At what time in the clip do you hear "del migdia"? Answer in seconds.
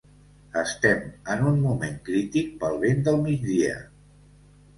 3.11-3.79